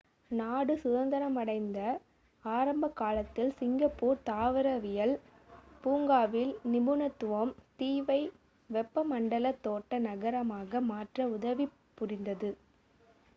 [0.31, 1.79] நாடு சுதந்திரமடைந்த
[2.43, 5.13] ஆரம்பக் காலத்தில் சிங்கப்பூர் தாவரவியல்
[5.83, 8.21] பூங்காவின் நிபுணத்துவம் தீவை
[8.69, 12.51] வெப்பமண்டல தோட்ட நகரமாக மாற்ற உதவிப் புரிந்தது